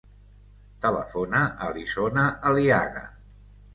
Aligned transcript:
Telefona 0.85 1.43
a 1.67 1.69
l'Isona 1.75 2.27
Aliaga. 2.53 3.05